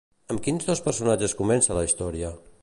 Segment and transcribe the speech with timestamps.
[0.35, 2.33] Amb quins dos personatges comença la història?